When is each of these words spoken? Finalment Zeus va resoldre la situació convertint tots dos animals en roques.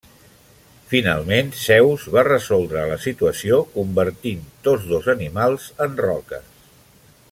Finalment 0.93 1.51
Zeus 1.65 2.07
va 2.15 2.23
resoldre 2.29 2.87
la 2.93 2.97
situació 3.05 3.61
convertint 3.77 4.43
tots 4.69 4.91
dos 4.95 5.15
animals 5.19 5.73
en 5.87 5.99
roques. 6.07 6.55